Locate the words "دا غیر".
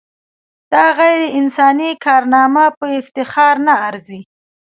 0.71-1.21